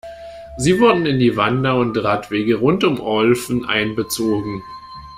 Sie 0.57 0.79
wurden 0.79 1.05
in 1.05 1.19
die 1.19 1.37
Wander- 1.37 1.75
und 1.77 1.95
Radwege 1.95 2.55
rund 2.55 2.83
um 2.83 2.99
Olfen 2.99 3.65
einbezogen. 3.69 4.63